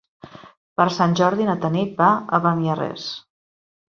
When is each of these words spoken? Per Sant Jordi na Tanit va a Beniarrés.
Per 0.79 0.85
Sant 0.95 1.11
Jordi 1.19 1.45
na 1.49 1.55
Tanit 1.65 1.93
va 1.99 2.07
a 2.39 2.39
Beniarrés. 2.47 3.05